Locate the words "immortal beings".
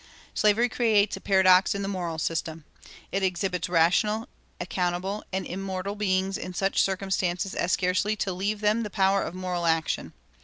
5.45-6.39